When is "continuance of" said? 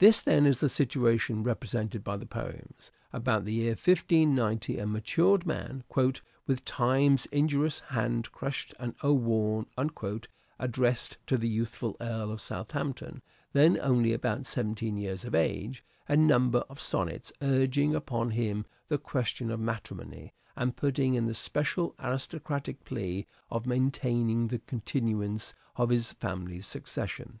24.58-25.88